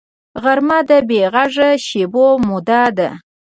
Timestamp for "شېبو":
1.85-2.27